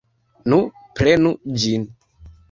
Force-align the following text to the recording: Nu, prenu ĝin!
Nu, 0.53 0.57
prenu 0.99 1.31
ĝin! 1.65 1.85